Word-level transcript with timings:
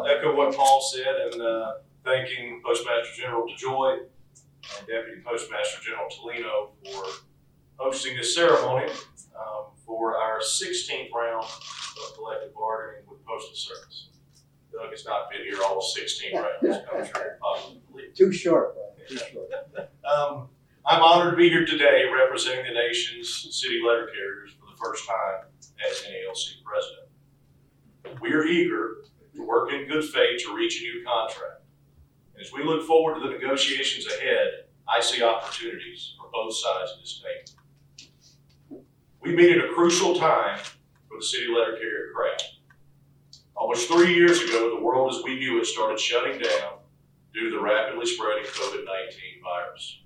I'll 0.00 0.06
echo 0.06 0.34
what 0.34 0.56
Paul 0.56 0.80
said 0.80 1.14
and 1.30 1.42
uh, 1.42 1.72
thanking 2.04 2.62
Postmaster 2.64 3.20
General 3.20 3.46
DeJoy 3.46 3.98
and 3.98 4.86
Deputy 4.86 5.20
Postmaster 5.22 5.82
General 5.82 6.08
Tulino 6.08 6.70
for 6.84 7.04
hosting 7.76 8.16
this 8.16 8.34
ceremony 8.34 8.90
um, 9.38 9.66
for 9.84 10.16
our 10.16 10.40
16th 10.40 11.12
round 11.12 11.44
of 11.44 12.14
collective 12.16 12.54
bargaining 12.54 13.04
with 13.10 13.22
Postal 13.26 13.54
Service. 13.54 14.08
Doug 14.72 14.90
has 14.90 15.04
not 15.04 15.28
been 15.30 15.42
here 15.42 15.62
all 15.62 15.82
16 15.82 16.34
rounds, 16.34 16.78
I'm 16.94 17.04
sure, 17.04 17.38
possibly. 17.42 18.04
Too 18.14 18.32
short, 18.32 18.76
too 19.06 19.18
short. 19.18 19.50
Um, 20.02 20.48
I'm 20.86 21.02
honored 21.02 21.32
to 21.32 21.36
be 21.36 21.50
here 21.50 21.66
today 21.66 22.04
representing 22.10 22.64
the 22.64 22.72
nation's 22.72 23.48
city 23.50 23.80
letter 23.86 24.08
carriers 24.14 24.52
for 24.58 24.70
the 24.70 24.78
first 24.82 25.06
time 25.06 25.44
as 25.86 26.02
NALC 26.04 26.62
president. 26.64 28.20
We 28.22 28.32
are 28.32 28.44
eager 28.44 29.00
to 29.40 29.46
work 29.46 29.72
in 29.72 29.88
good 29.88 30.04
faith 30.04 30.42
to 30.44 30.54
reach 30.54 30.80
a 30.80 30.84
new 30.84 31.04
contract. 31.04 31.62
As 32.40 32.52
we 32.52 32.62
look 32.62 32.86
forward 32.86 33.14
to 33.14 33.20
the 33.20 33.34
negotiations 33.34 34.06
ahead, 34.06 34.64
I 34.88 35.00
see 35.00 35.22
opportunities 35.22 36.14
for 36.18 36.30
both 36.32 36.54
sides 36.54 36.92
of 36.92 37.00
this 37.00 37.22
table. 37.22 38.84
We 39.20 39.34
meet 39.34 39.56
at 39.56 39.64
a 39.64 39.72
crucial 39.74 40.14
time 40.14 40.58
for 41.08 41.18
the 41.18 41.24
city 41.24 41.48
letter 41.48 41.72
carrier 41.72 42.12
craft. 42.14 42.56
Almost 43.56 43.88
three 43.88 44.14
years 44.14 44.40
ago, 44.42 44.74
the 44.74 44.82
world 44.82 45.14
as 45.14 45.22
we 45.22 45.38
knew 45.38 45.60
it 45.60 45.66
started 45.66 46.00
shutting 46.00 46.40
down 46.40 46.78
due 47.34 47.50
to 47.50 47.56
the 47.56 47.62
rapidly 47.62 48.06
spreading 48.06 48.44
COVID 48.44 48.84
19 48.84 48.86
virus. 49.44 50.00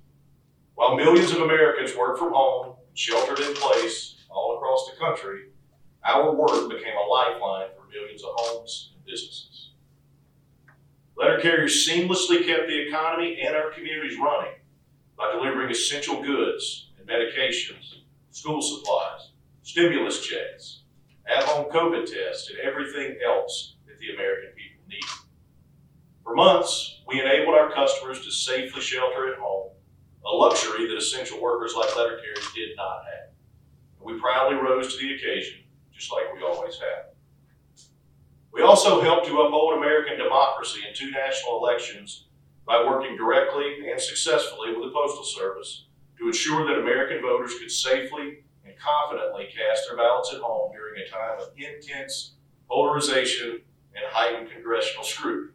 While 0.74 0.96
millions 0.96 1.30
of 1.30 1.42
Americans 1.42 1.96
worked 1.96 2.18
from 2.18 2.32
home, 2.32 2.74
and 2.88 2.98
sheltered 2.98 3.38
in 3.38 3.54
place 3.54 4.16
all 4.28 4.56
across 4.56 4.90
the 4.90 4.96
country, 4.98 5.50
our 6.04 6.34
work 6.34 6.68
became 6.68 6.96
a 6.96 7.08
lifeline 7.08 7.68
for 7.76 7.88
millions 7.88 8.24
of 8.24 8.30
homes 8.34 8.93
businesses. 9.06 9.70
Letter 11.16 11.38
carriers 11.40 11.88
seamlessly 11.88 12.44
kept 12.44 12.66
the 12.66 12.88
economy 12.88 13.38
and 13.44 13.54
our 13.54 13.70
communities 13.70 14.18
running 14.18 14.54
by 15.16 15.30
delivering 15.32 15.70
essential 15.70 16.22
goods 16.22 16.90
and 16.98 17.08
medications, 17.08 18.00
school 18.30 18.60
supplies, 18.60 19.30
stimulus 19.62 20.26
checks, 20.26 20.82
at 21.26 21.44
home 21.44 21.70
COVID 21.70 22.04
tests, 22.04 22.50
and 22.50 22.58
everything 22.58 23.16
else 23.24 23.76
that 23.86 23.98
the 23.98 24.12
American 24.12 24.50
people 24.56 24.82
need. 24.88 25.04
For 26.24 26.34
months, 26.34 27.00
we 27.06 27.20
enabled 27.20 27.54
our 27.54 27.72
customers 27.72 28.24
to 28.24 28.30
safely 28.30 28.80
shelter 28.80 29.32
at 29.32 29.38
home, 29.38 29.70
a 30.26 30.30
luxury 30.30 30.88
that 30.88 30.96
essential 30.96 31.40
workers 31.40 31.74
like 31.76 31.96
letter 31.96 32.18
carriers 32.18 32.52
did 32.54 32.70
not 32.76 33.04
have. 33.04 33.30
We 34.00 34.18
proudly 34.18 34.56
rose 34.56 34.94
to 34.94 35.00
the 35.00 35.14
occasion, 35.14 35.60
just 35.92 36.12
like 36.12 36.24
we 36.34 36.42
always 36.42 36.78
have. 36.78 37.13
We 38.54 38.62
also 38.62 39.00
helped 39.00 39.26
to 39.26 39.40
uphold 39.40 39.76
American 39.76 40.16
democracy 40.16 40.80
in 40.88 40.94
two 40.94 41.10
national 41.10 41.58
elections 41.58 42.26
by 42.64 42.84
working 42.84 43.16
directly 43.16 43.90
and 43.90 44.00
successfully 44.00 44.70
with 44.70 44.84
the 44.84 44.92
Postal 44.94 45.24
Service 45.24 45.86
to 46.18 46.28
ensure 46.28 46.64
that 46.64 46.78
American 46.78 47.20
voters 47.20 47.58
could 47.58 47.70
safely 47.70 48.44
and 48.64 48.74
confidently 48.78 49.46
cast 49.46 49.88
their 49.88 49.96
ballots 49.96 50.32
at 50.32 50.40
home 50.40 50.70
during 50.72 51.02
a 51.02 51.10
time 51.10 51.40
of 51.40 51.48
intense 51.56 52.34
polarization 52.68 53.60
and 53.96 54.04
heightened 54.10 54.48
congressional 54.52 55.02
scrutiny. 55.02 55.52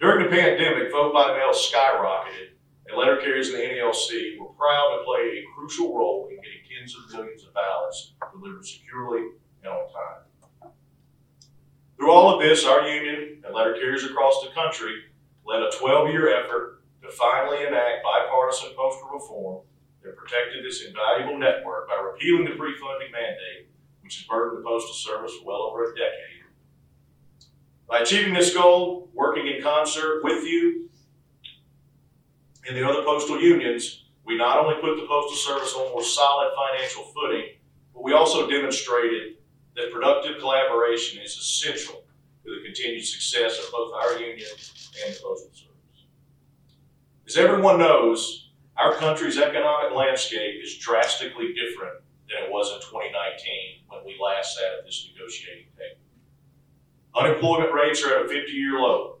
During 0.00 0.24
the 0.24 0.34
pandemic, 0.34 0.90
vote 0.90 1.12
by 1.12 1.36
mail 1.36 1.52
skyrocketed, 1.52 2.56
and 2.88 2.96
letter 2.96 3.18
carriers 3.18 3.50
in 3.50 3.60
the 3.60 3.66
NALC 3.66 4.38
were 4.40 4.54
proud 4.56 4.96
to 4.96 5.04
play 5.04 5.44
a 5.44 5.44
crucial 5.54 5.94
role 5.94 6.28
in 6.30 6.36
getting 6.36 6.64
tens 6.72 6.96
of 6.96 7.12
millions 7.12 7.44
of 7.44 7.52
ballots 7.52 8.14
delivered 8.32 8.64
securely 8.64 9.28
and 9.62 9.70
on 9.70 9.92
time. 9.92 10.27
Through 11.98 12.12
all 12.12 12.32
of 12.32 12.40
this, 12.40 12.64
our 12.64 12.88
union 12.88 13.42
and 13.44 13.54
letter 13.54 13.74
carriers 13.74 14.04
across 14.04 14.40
the 14.44 14.54
country 14.54 15.02
led 15.44 15.62
a 15.62 15.70
12 15.70 16.10
year 16.10 16.32
effort 16.32 16.84
to 17.02 17.10
finally 17.10 17.66
enact 17.66 18.04
bipartisan 18.04 18.70
postal 18.76 19.10
reform 19.12 19.64
that 20.04 20.16
protected 20.16 20.64
this 20.64 20.84
invaluable 20.84 21.36
network 21.36 21.88
by 21.88 21.96
repealing 21.96 22.44
the 22.44 22.52
pre 22.52 22.76
funding 22.78 23.10
mandate, 23.10 23.68
which 24.02 24.16
has 24.16 24.26
burdened 24.26 24.58
the 24.58 24.68
Postal 24.68 24.94
Service 24.94 25.32
for 25.38 25.44
well 25.44 25.62
over 25.62 25.90
a 25.90 25.94
decade. 25.96 26.44
By 27.88 28.00
achieving 28.00 28.32
this 28.32 28.54
goal, 28.54 29.08
working 29.12 29.48
in 29.48 29.60
concert 29.60 30.22
with 30.22 30.44
you 30.44 30.88
and 32.68 32.76
the 32.76 32.88
other 32.88 33.02
postal 33.02 33.40
unions, 33.40 34.04
we 34.24 34.36
not 34.36 34.58
only 34.58 34.80
put 34.80 34.96
the 35.00 35.06
Postal 35.08 35.36
Service 35.36 35.74
on 35.74 35.90
more 35.90 36.04
solid 36.04 36.52
financial 36.54 37.02
footing, 37.14 37.54
but 37.92 38.04
we 38.04 38.12
also 38.12 38.48
demonstrated 38.48 39.37
that 39.78 39.92
productive 39.92 40.40
collaboration 40.40 41.22
is 41.22 41.36
essential 41.36 42.02
to 42.44 42.50
the 42.50 42.64
continued 42.64 43.04
success 43.04 43.58
of 43.64 43.70
both 43.70 43.92
our 43.94 44.18
union 44.18 44.48
and 44.50 45.14
the 45.14 45.20
Postal 45.22 45.50
Service. 45.52 46.06
As 47.26 47.36
everyone 47.36 47.78
knows, 47.78 48.50
our 48.76 48.94
country's 48.94 49.38
economic 49.38 49.94
landscape 49.94 50.60
is 50.62 50.78
drastically 50.78 51.54
different 51.54 52.02
than 52.28 52.44
it 52.44 52.50
was 52.50 52.72
in 52.72 52.80
2019 52.80 53.84
when 53.88 54.04
we 54.04 54.18
last 54.22 54.56
sat 54.56 54.78
at 54.78 54.84
this 54.84 55.08
negotiating 55.14 55.66
table. 55.76 56.02
Unemployment 57.14 57.72
rates 57.72 58.04
are 58.04 58.18
at 58.18 58.26
a 58.26 58.28
50 58.28 58.52
year 58.52 58.80
low. 58.80 59.18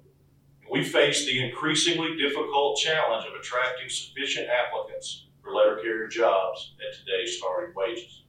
And 0.62 0.70
we 0.70 0.84
face 0.84 1.24
the 1.24 1.44
increasingly 1.44 2.16
difficult 2.16 2.78
challenge 2.78 3.26
of 3.26 3.38
attracting 3.38 3.88
sufficient 3.88 4.48
applicants 4.48 5.26
for 5.42 5.52
letter 5.52 5.76
carrier 5.76 6.08
jobs 6.08 6.74
at 6.80 6.98
today's 6.98 7.38
starting 7.38 7.74
wages. 7.74 8.24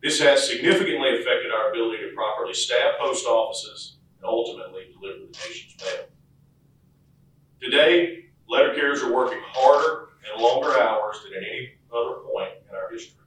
This 0.00 0.20
has 0.20 0.46
significantly 0.48 1.20
affected 1.20 1.50
our 1.50 1.70
ability 1.70 2.04
to 2.04 2.14
properly 2.14 2.54
staff 2.54 2.94
post 3.00 3.26
offices 3.26 3.96
and 4.18 4.28
ultimately 4.28 4.82
deliver 4.92 5.26
the 5.26 5.38
nation's 5.48 5.74
mail. 5.80 6.06
Today, 7.60 8.26
letter 8.48 8.74
carriers 8.74 9.02
are 9.02 9.12
working 9.12 9.40
harder 9.44 10.10
and 10.22 10.40
longer 10.40 10.78
hours 10.78 11.16
than 11.24 11.42
at 11.42 11.48
any 11.48 11.70
other 11.92 12.20
point 12.32 12.50
in 12.68 12.76
our 12.76 12.88
history. 12.92 13.24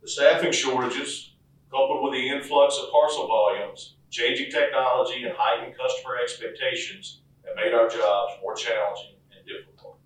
The 0.00 0.08
staffing 0.08 0.52
shortages, 0.52 1.34
coupled 1.72 2.04
with 2.04 2.12
the 2.12 2.28
influx 2.28 2.78
of 2.78 2.92
parcel 2.92 3.26
volumes, 3.26 3.96
changing 4.10 4.52
technology, 4.52 5.24
and 5.24 5.34
heightened 5.36 5.76
customer 5.76 6.18
expectations, 6.22 7.22
have 7.44 7.56
made 7.56 7.74
our 7.74 7.88
jobs 7.88 8.34
more 8.40 8.54
challenging 8.54 9.16
and 9.36 9.44
difficult. 9.44 9.98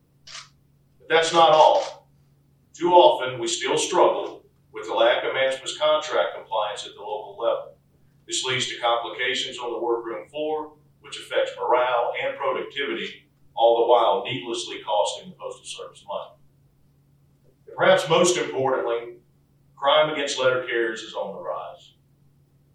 But 0.99 1.11
that's 1.11 1.35
not 1.35 1.51
all. 1.51 2.09
Too 2.73 2.93
often, 2.93 3.39
we 3.39 3.49
still 3.49 3.77
struggle 3.77 4.38
with 4.79 4.87
the 4.87 4.95
lack 4.95 5.25
of 5.25 5.35
management's 5.35 5.77
contract 5.77 6.37
compliance 6.37 6.87
at 6.87 6.95
the 6.95 7.01
local 7.01 7.37
level. 7.39 7.75
This 8.27 8.45
leads 8.45 8.69
to 8.69 8.81
complications 8.81 9.59
on 9.59 9.73
the 9.73 9.81
workroom 9.81 10.29
floor, 10.29 10.75
which 11.01 11.19
affects 11.19 11.53
morale 11.59 12.13
and 12.23 12.37
productivity, 12.37 13.27
all 13.57 13.79
the 13.79 13.91
while 13.91 14.23
needlessly 14.25 14.79
costing 14.87 15.31
the 15.31 15.37
Postal 15.37 15.65
Service 15.65 16.05
money. 16.07 16.37
And 17.67 17.77
perhaps 17.77 18.09
most 18.09 18.37
importantly, 18.37 19.17
crime 19.75 20.11
against 20.11 20.39
letter 20.39 20.65
carriers 20.65 21.03
is 21.03 21.15
on 21.15 21.35
the 21.35 21.43
rise. 21.43 21.95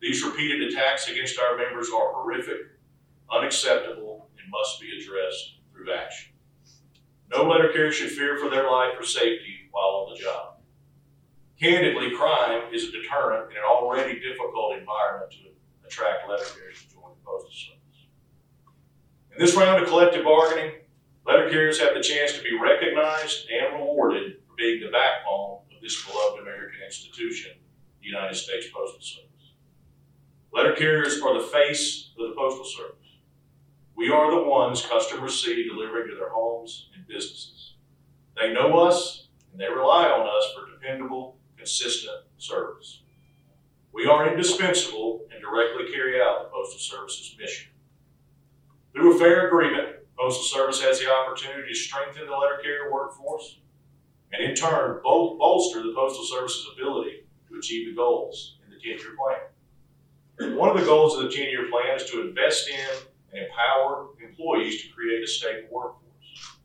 These 0.01 0.23
repeated 0.23 0.73
attacks 0.73 1.09
against 1.09 1.39
our 1.39 1.57
members 1.57 1.87
are 1.87 2.11
horrific, 2.13 2.59
unacceptable, 3.31 4.27
and 4.37 4.51
must 4.51 4.81
be 4.81 4.89
addressed 4.99 5.59
through 5.71 5.93
action. 5.93 6.33
No 7.33 7.43
letter 7.43 7.69
carrier 7.71 7.91
should 7.91 8.11
fear 8.11 8.37
for 8.37 8.49
their 8.49 8.69
life 8.69 8.93
or 8.99 9.03
safety 9.03 9.69
while 9.71 10.05
on 10.05 10.13
the 10.13 10.21
job. 10.21 10.52
Candidly, 11.59 12.11
crime 12.15 12.73
is 12.73 12.89
a 12.89 12.91
deterrent 12.91 13.51
in 13.51 13.57
an 13.57 13.63
already 13.63 14.19
difficult 14.19 14.77
environment 14.77 15.31
to 15.31 15.37
attract 15.85 16.27
letter 16.27 16.43
carriers 16.43 16.81
to 16.83 16.93
join 16.93 17.11
the 17.11 17.23
Postal 17.23 17.51
Service. 17.51 18.07
In 19.31 19.39
this 19.39 19.55
round 19.55 19.81
of 19.81 19.87
collective 19.87 20.23
bargaining, 20.23 20.71
letter 21.25 21.49
carriers 21.49 21.79
have 21.79 21.93
the 21.93 22.01
chance 22.01 22.33
to 22.33 22.43
be 22.43 22.57
recognized 22.59 23.47
and 23.49 23.75
rewarded 23.75 24.37
for 24.47 24.55
being 24.57 24.81
the 24.81 24.91
backbone 24.91 25.59
of 25.75 25.81
this 25.81 26.03
beloved 26.05 26.41
American 26.41 26.81
institution, 26.85 27.51
the 28.01 28.07
United 28.07 28.35
States 28.35 28.67
Postal 28.73 29.01
Service. 29.01 29.29
Letter 30.53 30.73
carriers 30.73 31.21
are 31.21 31.39
the 31.39 31.47
face 31.47 32.11
of 32.19 32.29
the 32.29 32.35
Postal 32.35 32.65
Service. 32.65 32.97
We 33.95 34.09
are 34.09 34.31
the 34.31 34.49
ones 34.49 34.85
customers 34.85 35.43
see 35.43 35.67
delivering 35.67 36.09
to 36.09 36.15
their 36.15 36.29
homes 36.29 36.89
and 36.95 37.07
businesses. 37.07 37.75
They 38.35 38.51
know 38.51 38.79
us 38.79 39.27
and 39.51 39.61
they 39.61 39.69
rely 39.69 40.07
on 40.07 40.27
us 40.27 40.51
for 40.53 40.71
dependable, 40.71 41.37
consistent 41.63 42.25
service. 42.37 43.03
We 43.93 44.05
are 44.05 44.29
indispensable 44.29 45.21
and 45.31 45.41
directly 45.41 45.93
carry 45.93 46.19
out 46.21 46.43
the 46.43 46.49
Postal 46.49 46.79
Service's 46.79 47.37
mission. 47.39 47.71
Through 48.93 49.15
a 49.15 49.19
fair 49.19 49.47
agreement, 49.47 49.95
Postal 50.19 50.43
Service 50.43 50.81
has 50.81 50.99
the 50.99 51.09
opportunity 51.09 51.69
to 51.69 51.73
strengthen 51.73 52.25
the 52.25 52.35
letter 52.35 52.57
carrier 52.61 52.91
workforce 52.91 53.59
and 54.33 54.43
in 54.43 54.55
turn 54.55 54.99
bol- 55.03 55.37
bolster 55.37 55.81
the 55.81 55.93
Postal 55.95 56.25
Service's 56.25 56.67
ability 56.75 57.23
to 57.49 57.57
achieve 57.57 57.87
the 57.87 57.95
goals 57.95 58.57
in 58.65 58.69
the 58.69 58.79
10 58.81 58.99
year 58.99 59.15
plan. 59.17 60.57
One 60.57 60.69
of 60.69 60.77
the 60.77 60.85
goals 60.85 61.15
of 61.15 61.23
the 61.23 61.29
10 61.29 61.49
year 61.49 61.69
plan 61.71 61.95
is 61.95 62.09
to 62.11 62.27
invest 62.27 62.67
in 62.67 62.97
and 63.31 63.45
empower 63.45 64.07
employees 64.21 64.81
to 64.83 64.89
create 64.89 65.23
a 65.23 65.27
stable 65.27 65.69
workforce. 65.71 66.59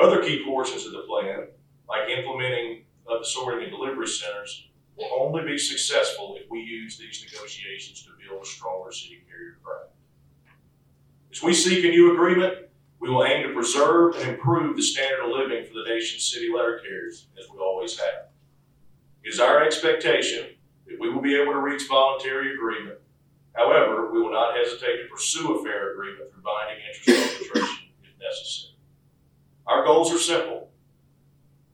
Other 0.00 0.22
key 0.22 0.42
portions 0.42 0.86
of 0.86 0.92
the 0.92 1.02
plan, 1.02 1.48
like 1.86 2.08
implementing 2.08 2.84
of 3.06 3.20
the 3.20 3.26
sorting 3.26 3.62
and 3.64 3.72
delivery 3.72 4.06
centers, 4.06 4.68
will 4.96 5.08
only 5.20 5.44
be 5.44 5.58
successful 5.58 6.36
if 6.38 6.50
we 6.50 6.60
use 6.60 6.98
these 6.98 7.24
negotiations 7.30 8.02
to 8.02 8.10
build 8.26 8.42
a 8.42 8.46
stronger 8.46 8.92
city 8.92 9.22
carrier 9.28 9.58
craft. 9.62 9.90
As 11.32 11.42
we 11.42 11.54
seek 11.54 11.84
a 11.84 11.88
new 11.88 12.12
agreement, 12.12 12.68
we 13.00 13.10
will 13.10 13.24
aim 13.24 13.46
to 13.46 13.54
preserve 13.54 14.14
and 14.16 14.28
improve 14.30 14.76
the 14.76 14.82
standard 14.82 15.24
of 15.24 15.30
living 15.30 15.64
for 15.66 15.74
the 15.74 15.88
nation's 15.88 16.24
city 16.24 16.50
letter 16.54 16.80
carriers, 16.84 17.26
as 17.38 17.50
we 17.50 17.58
always 17.58 17.98
have. 17.98 18.28
It 19.24 19.28
is 19.28 19.40
our 19.40 19.64
expectation 19.64 20.50
that 20.86 21.00
we 21.00 21.08
will 21.08 21.22
be 21.22 21.34
able 21.40 21.52
to 21.52 21.58
reach 21.58 21.88
voluntary 21.88 22.54
agreement. 22.54 22.98
However, 23.54 24.10
we 24.12 24.20
will 24.20 24.32
not 24.32 24.56
hesitate 24.56 25.02
to 25.02 25.08
pursue 25.10 25.58
a 25.58 25.64
fair 25.64 25.92
agreement 25.92 26.32
through 26.32 26.42
binding 26.42 26.84
interest 26.86 27.40
arbitration 27.40 27.88
if 28.02 28.18
necessary. 28.20 28.74
Our 29.66 29.84
goals 29.84 30.12
are 30.12 30.18
simple. 30.18 30.70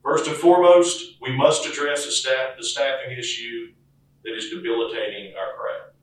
First 0.03 0.27
and 0.27 0.35
foremost, 0.35 1.17
we 1.21 1.35
must 1.35 1.65
address 1.65 2.05
the, 2.05 2.11
staff, 2.11 2.57
the 2.57 2.63
staffing 2.63 3.17
issue 3.17 3.73
that 4.23 4.35
is 4.35 4.49
debilitating 4.49 5.33
our 5.37 5.57
craft. 5.57 5.95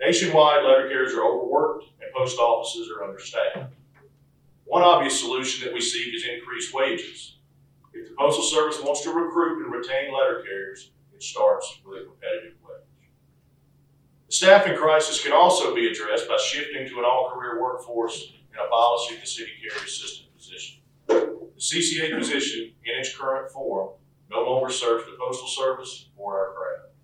Nationwide, 0.00 0.64
letter 0.64 0.88
carriers 0.88 1.14
are 1.14 1.24
overworked 1.24 1.86
and 2.00 2.12
post 2.14 2.38
offices 2.38 2.90
are 2.90 3.04
understaffed. 3.04 3.74
One 4.64 4.82
obvious 4.82 5.18
solution 5.18 5.64
that 5.64 5.74
we 5.74 5.80
seek 5.80 6.14
is 6.14 6.24
increased 6.26 6.74
wages. 6.74 7.38
If 7.94 8.10
the 8.10 8.14
Postal 8.16 8.44
Service 8.44 8.80
wants 8.82 9.02
to 9.02 9.10
recruit 9.10 9.64
and 9.64 9.74
retain 9.74 10.12
letter 10.12 10.42
carriers, 10.44 10.90
it 11.14 11.22
starts 11.22 11.80
with 11.84 12.02
a 12.02 12.04
competitive 12.04 12.54
wage. 12.62 13.10
The 14.28 14.32
staffing 14.34 14.76
crisis 14.76 15.22
can 15.22 15.32
also 15.32 15.74
be 15.74 15.88
addressed 15.88 16.28
by 16.28 16.36
shifting 16.36 16.86
to 16.86 16.98
an 16.98 17.04
all-career 17.04 17.60
workforce 17.60 18.34
and 18.52 18.60
abolishing 18.64 19.18
the 19.20 19.26
city 19.26 19.52
carrier 19.60 19.84
assistant 19.84 20.36
position. 20.36 20.77
The 21.58 21.64
CCA 21.64 22.16
position, 22.16 22.70
in 22.84 23.00
its 23.00 23.16
current 23.16 23.50
form, 23.50 23.90
no 24.30 24.44
longer 24.44 24.70
serves 24.70 25.06
the 25.06 25.16
Postal 25.18 25.48
Service 25.48 26.08
or 26.16 26.38
our 26.38 26.54
craft. 26.54 26.94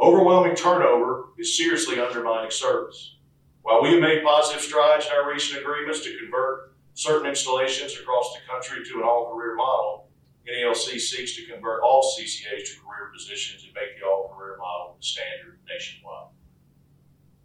Overwhelming 0.00 0.56
turnover 0.56 1.26
is 1.36 1.54
seriously 1.54 2.00
undermining 2.00 2.50
service. 2.50 3.16
While 3.60 3.82
we 3.82 3.90
have 3.90 4.00
made 4.00 4.24
positive 4.24 4.62
strides 4.62 5.04
in 5.04 5.12
our 5.12 5.30
recent 5.30 5.60
agreements 5.60 6.00
to 6.04 6.18
convert 6.18 6.76
certain 6.94 7.28
installations 7.28 7.98
across 8.00 8.32
the 8.32 8.40
country 8.50 8.82
to 8.82 9.00
an 9.00 9.04
all-career 9.04 9.54
model, 9.54 10.08
NALC 10.48 10.98
seeks 10.98 11.36
to 11.36 11.44
convert 11.44 11.82
all 11.82 12.16
CCAs 12.18 12.64
to 12.64 12.80
career 12.80 13.12
positions 13.12 13.64
and 13.64 13.74
make 13.74 14.00
the 14.00 14.06
all-career 14.06 14.56
model 14.56 14.96
the 14.98 15.06
standard 15.06 15.58
nationwide. 15.68 16.28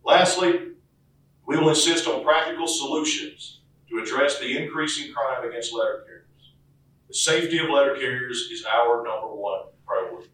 Lastly, 0.05 0.69
we 1.45 1.57
will 1.57 1.69
insist 1.69 2.07
on 2.07 2.23
practical 2.23 2.65
solutions 2.67 3.60
address 4.01 4.39
the 4.39 4.57
increasing 4.57 5.13
crime 5.13 5.47
against 5.47 5.73
letter 5.73 6.03
carriers. 6.05 6.53
The 7.07 7.13
safety 7.13 7.59
of 7.59 7.69
letter 7.69 7.95
carriers 7.95 8.49
is 8.51 8.65
our 8.65 9.03
number 9.03 9.27
one 9.27 9.65
priority. 9.85 10.29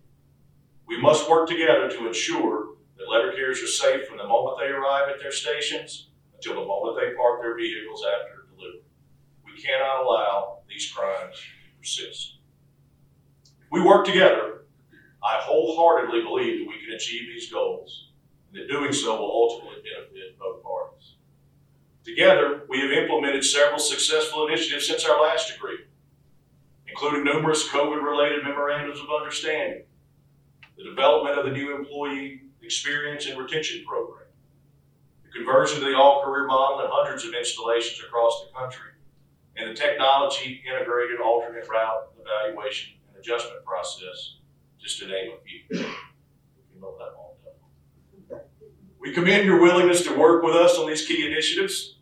We 0.87 1.01
must 1.01 1.29
work 1.29 1.47
together 1.47 1.89
to 1.89 2.07
ensure 2.07 2.75
that 2.97 3.09
letter 3.09 3.31
carriers 3.31 3.61
are 3.61 3.67
safe 3.67 4.07
from 4.07 4.17
the 4.17 4.27
moment 4.27 4.57
they 4.59 4.67
arrive 4.67 5.09
at 5.09 5.19
their 5.19 5.31
stations 5.31 6.09
until 6.35 6.61
the 6.61 6.67
moment 6.67 6.97
they 6.99 7.15
park 7.15 7.41
their 7.41 7.55
vehicles 7.57 8.03
after 8.05 8.47
delivery. 8.55 8.81
We 9.43 9.61
cannot 9.61 10.03
allow 10.03 10.59
these 10.69 10.91
crimes 10.91 11.35
to 11.35 11.77
persist. 11.79 12.37
If 13.43 13.71
we 13.71 13.81
work 13.81 14.05
together, 14.05 14.65
I 15.23 15.41
wholeheartedly 15.41 16.21
believe 16.21 16.59
that 16.59 16.67
we 16.69 16.85
can 16.85 16.95
achieve 16.95 17.27
these 17.27 17.51
goals, 17.51 18.11
and 18.47 18.61
that 18.61 18.69
doing 18.69 18.93
so 18.93 19.19
will 19.19 19.31
ultimately 19.31 19.81
benefit 19.83 20.39
both 20.39 20.63
parties. 20.63 20.96
Together, 22.07 22.63
we 22.69 22.79
have 22.79 22.89
implemented 22.89 23.43
several 23.43 23.77
successful 23.77 24.47
initiatives 24.47 24.87
since 24.87 25.03
our 25.03 25.21
last 25.21 25.53
agreement, 25.53 25.89
including 26.87 27.25
numerous 27.25 27.67
COVID 27.67 28.01
related 28.01 28.45
memorandums 28.45 29.01
of 29.01 29.07
understanding, 29.13 29.83
the 30.77 30.85
development 30.85 31.37
of 31.37 31.43
the 31.43 31.51
new 31.51 31.75
employee 31.75 32.43
experience 32.61 33.25
and 33.25 33.37
retention 33.37 33.83
program, 33.85 34.25
the 35.25 35.29
conversion 35.37 35.81
to 35.81 35.85
the 35.85 35.97
all 35.97 36.23
career 36.23 36.47
model 36.47 36.79
in 36.79 36.87
hundreds 36.89 37.25
of 37.25 37.33
installations 37.33 37.99
across 37.99 38.41
the 38.45 38.57
country, 38.57 38.91
and 39.57 39.69
the 39.69 39.75
technology 39.75 40.63
integrated 40.65 41.19
alternate 41.19 41.67
route 41.67 42.07
evaluation 42.21 42.93
and 43.09 43.17
adjustment 43.17 43.65
process, 43.65 44.37
just 44.79 44.97
to 44.99 45.07
name 45.07 45.31
a 45.33 45.43
few. 45.43 45.85
We 49.01 49.13
commend 49.13 49.45
your 49.45 49.61
willingness 49.61 50.03
to 50.03 50.17
work 50.17 50.41
with 50.41 50.55
us 50.55 50.77
on 50.77 50.87
these 50.87 51.05
key 51.05 51.27
initiatives. 51.27 51.96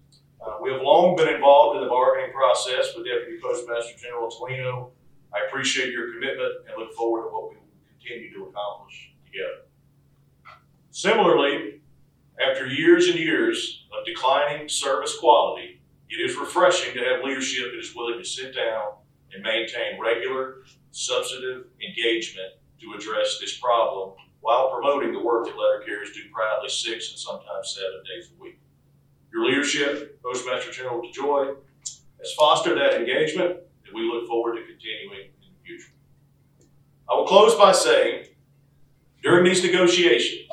Uh, 0.46 0.58
we 0.62 0.72
have 0.72 0.82
long 0.82 1.16
been 1.16 1.34
involved 1.34 1.78
in 1.78 1.84
the 1.84 1.90
bargaining 1.90 2.32
process 2.32 2.94
with 2.96 3.08
Deputy 3.08 3.40
Postmaster 3.42 3.98
General 3.98 4.30
Tulino. 4.30 4.92
I 5.34 5.48
appreciate 5.48 5.92
your 5.92 6.14
commitment 6.14 6.54
and 6.68 6.78
look 6.78 6.94
forward 6.94 7.24
to 7.24 7.30
what 7.34 7.50
we 7.50 7.56
will 7.56 7.66
continue 7.90 8.32
to 8.32 8.46
accomplish 8.46 9.12
together. 9.26 9.66
Similarly, 10.92 11.82
after 12.40 12.68
years 12.68 13.08
and 13.08 13.18
years 13.18 13.88
of 13.98 14.06
declining 14.06 14.70
service 14.70 15.18
quality, 15.18 15.82
it 16.10 16.18
is 16.18 16.38
refreshing 16.38 16.94
to 16.94 17.00
have 17.00 17.24
leadership 17.24 17.72
that 17.72 17.80
is 17.80 17.96
willing 17.96 18.20
to 18.20 18.26
sit 18.26 18.56
down 18.56 18.94
and 19.34 19.42
maintain 19.42 20.00
regular, 20.00 20.58
substantive 20.92 21.66
engagement 21.82 22.54
to 22.82 22.94
address 22.94 23.40
this 23.42 23.58
problem 23.58 24.14
while 24.42 24.70
promoting 24.70 25.12
the 25.12 25.20
work 25.20 25.46
that 25.46 25.58
letter 25.58 25.84
carriers 25.84 26.12
do 26.12 26.22
proudly 26.32 26.70
six 26.70 27.10
and 27.10 27.18
sometimes 27.18 27.76
seven 27.76 28.04
days 28.06 28.30
a 28.30 28.42
week. 28.42 28.60
Your 29.36 29.48
leadership, 29.48 30.18
Postmaster 30.24 30.72
General 30.72 31.02
DeJoy, 31.02 31.58
has 32.20 32.34
fostered 32.38 32.78
that 32.78 32.94
engagement, 32.94 33.58
and 33.86 33.94
we 33.94 34.04
look 34.04 34.30
forward 34.30 34.56
to 34.56 34.62
continuing 34.64 35.26
in 35.44 35.50
the 35.52 35.62
future. 35.62 35.92
I 37.10 37.16
will 37.16 37.28
close 37.28 37.54
by 37.56 37.74
saying, 37.74 38.28
during 39.22 39.44
these 39.44 39.62
negotiations, 39.62 40.50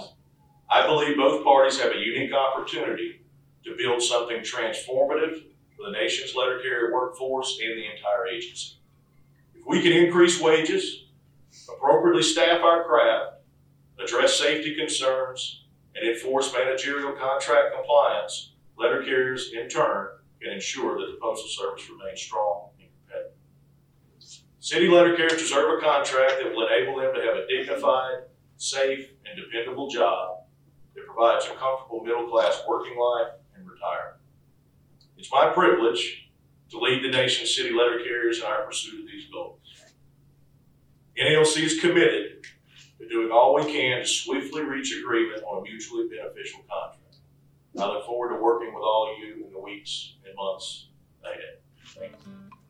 I 0.68 0.84
believe 0.84 1.16
both 1.16 1.44
parties 1.44 1.80
have 1.80 1.92
a 1.92 1.96
unique 1.96 2.32
opportunity 2.34 3.20
to 3.64 3.76
build 3.76 4.02
something 4.02 4.38
transformative 4.38 5.44
for 5.76 5.86
the 5.86 5.92
nation's 5.92 6.34
letter 6.34 6.58
carrier 6.58 6.92
workforce 6.92 7.60
and 7.62 7.78
the 7.78 7.86
entire 7.86 8.26
agency. 8.26 8.78
If 9.54 9.64
we 9.64 9.80
can 9.80 9.92
increase 9.92 10.40
wages, 10.40 11.04
appropriately 11.72 12.24
staff 12.24 12.64
our 12.64 12.82
craft, 12.82 13.42
address 14.02 14.36
safety 14.36 14.74
concerns, 14.74 15.66
and 15.94 16.08
enforce 16.08 16.52
managerial 16.52 17.12
contract 17.12 17.76
compliance, 17.76 18.48
letter 18.78 19.02
carriers 19.02 19.52
in 19.52 19.68
turn 19.68 20.08
can 20.40 20.52
ensure 20.52 20.98
that 20.98 21.06
the 21.12 21.18
Postal 21.20 21.48
Service 21.48 21.88
remains 21.88 22.20
strong 22.20 22.70
and 22.80 22.88
competitive. 23.00 23.36
City 24.60 24.88
letter 24.88 25.16
carriers 25.16 25.40
deserve 25.40 25.78
a 25.78 25.80
contract 25.80 26.34
that 26.42 26.52
will 26.54 26.66
enable 26.66 27.00
them 27.00 27.14
to 27.14 27.20
have 27.20 27.36
a 27.36 27.46
dignified, 27.46 28.24
safe, 28.56 29.10
and 29.26 29.40
dependable 29.40 29.88
job 29.88 30.38
that 30.94 31.06
provides 31.06 31.44
a 31.46 31.54
comfortable 31.56 32.02
middle 32.04 32.28
class 32.28 32.62
working 32.68 32.98
life 32.98 33.32
and 33.56 33.68
retirement. 33.68 34.20
It's 35.16 35.30
my 35.30 35.50
privilege 35.52 36.30
to 36.70 36.78
lead 36.78 37.04
the 37.04 37.10
nation's 37.10 37.54
city 37.54 37.70
letter 37.70 37.98
carriers 38.02 38.38
in 38.38 38.44
our 38.44 38.64
pursuit 38.64 39.00
of 39.00 39.06
these 39.06 39.26
goals. 39.32 39.60
NALC 41.18 41.62
is 41.62 41.80
committed 41.80 42.44
to 42.98 43.08
doing 43.08 43.30
all 43.30 43.54
we 43.54 43.64
can 43.64 44.00
to 44.00 44.06
swiftly 44.06 44.62
reach 44.62 44.96
agreement 44.96 45.42
on 45.44 45.58
a 45.58 45.62
mutually 45.62 46.08
beneficial 46.08 46.60
contract. 46.60 47.01
I 47.78 47.86
look 47.86 48.04
forward 48.04 48.34
to 48.34 48.42
working 48.42 48.74
with 48.74 48.82
all 48.82 49.10
of 49.12 49.18
you 49.18 49.46
in 49.46 49.52
the 49.52 49.60
weeks 49.60 50.14
and 50.26 50.34
months 50.36 50.88
ahead. 51.24 51.58
Thank 51.86 52.12
you. 52.12 52.61